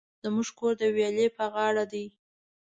زموژ 0.23 0.47
کور 0.57 0.73
د 0.77 0.83
ویالی 0.95 1.27
په 1.37 1.43
غاړه 1.53 1.83
دی 1.91 2.05